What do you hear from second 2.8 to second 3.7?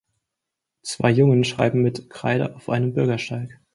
Bürgersteig.